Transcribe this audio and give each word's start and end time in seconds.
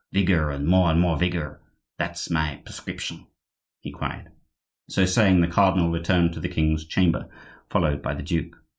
Vigor, 0.11 0.49
and 0.49 0.65
more 0.65 0.89
and 0.89 0.99
more 0.99 1.15
vigor! 1.15 1.61
that's 1.99 2.27
my 2.31 2.55
prescription!" 2.65 3.27
he 3.81 3.91
cried. 3.91 4.29
So 4.89 5.05
saying, 5.05 5.41
the 5.41 5.47
cardinal 5.47 5.91
returned 5.91 6.33
to 6.33 6.39
the 6.39 6.49
king's 6.49 6.85
chamber, 6.87 7.29
followed 7.69 8.01
by 8.01 8.15
the 8.15 8.23
duke. 8.23 8.57